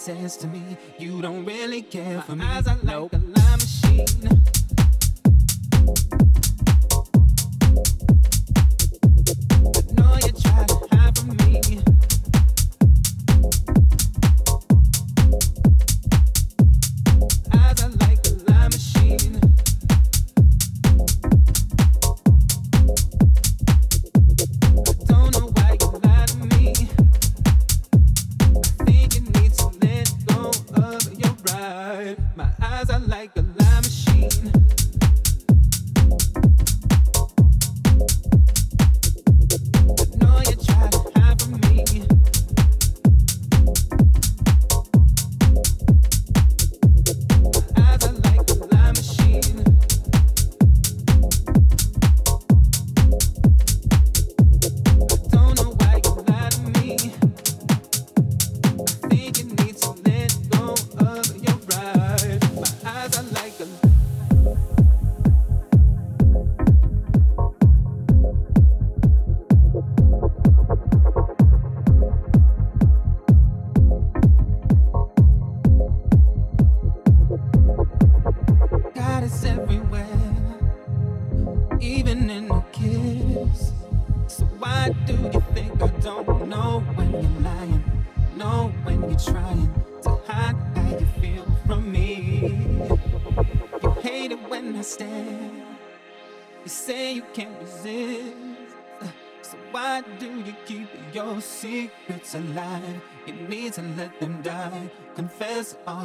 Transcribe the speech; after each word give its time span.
says 0.00 0.36
to 0.38 0.46
me? 0.46 0.62
You 0.98 1.20
don't 1.22 1.44
really 1.44 1.82
care 1.82 2.22
for 2.22 2.36
me. 2.36 2.44
Eyes 2.44 2.66
are 2.66 2.74
like 2.74 2.84
nope. 2.84 3.16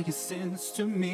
All 0.04 0.08
your 0.08 0.14
sins 0.14 0.72
to 0.72 0.86
me. 0.86 1.13